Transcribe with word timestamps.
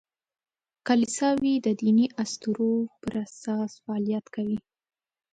کلیساوې 0.87 1.53
د 1.65 1.67
دیني 1.81 2.07
اسطورو 2.23 2.71
پر 3.01 3.13
اساس 3.25 3.71
فعالیت 3.83 4.25
کوي. 4.35 4.57